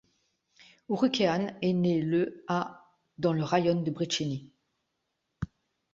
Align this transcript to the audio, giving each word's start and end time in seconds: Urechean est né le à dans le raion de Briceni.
Urechean 0.89 1.55
est 1.61 1.73
né 1.73 2.01
le 2.01 2.43
à 2.47 2.89
dans 3.19 3.33
le 3.33 3.43
raion 3.43 3.81
de 3.83 3.91
Briceni. 3.91 4.51